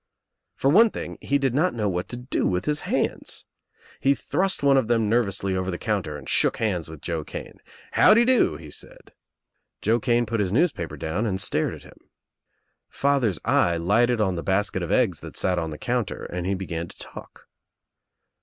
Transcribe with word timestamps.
For 0.55 0.71
one 0.71 0.89
thing, 0.89 1.19
he 1.21 1.37
did 1.37 1.53
not 1.53 1.75
know 1.75 1.87
what 1.87 2.09
to 2.09 2.17
do 2.17 2.47
with 2.47 2.65
his 2.65 2.81
hands. 2.89 3.45
He 3.99 4.15
thrust 4.15 4.63
one 4.63 4.75
of 4.75 4.87
them 4.87 5.07
nervously 5.07 5.55
over 5.55 5.69
the 5.69 5.77
counter 5.77 6.17
and 6.17 6.27
shook 6.27 6.57
hands 6.57 6.89
with 6.89 7.03
Joe 7.03 7.23
Kane. 7.23 7.59
"How 7.91 8.15
de 8.15 8.25
do," 8.25 8.55
he 8.57 8.71
said. 8.71 9.13
Joe 9.79 9.99
Kane 9.99 10.25
put 10.25 10.39
his 10.39 10.51
newspaper 10.51 10.97
down 10.97 11.27
and 11.27 11.39
stared 11.39 11.75
at 11.75 11.83
him. 11.83 12.09
Father's 12.89 13.37
eye 13.45 13.77
lighted 13.77 14.19
on 14.19 14.33
the 14.33 14.41
basket 14.41 14.81
of 14.81 14.91
eggs 14.91 15.19
that 15.19 15.37
sat 15.37 15.59
on 15.59 15.69
the 15.69 15.77
counter 15.77 16.25
and 16.25 16.47
he 16.47 16.55
began 16.55 16.87
to 16.87 16.97
talk. 16.97 17.47